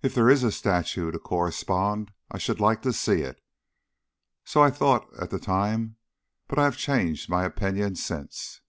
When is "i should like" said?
2.30-2.80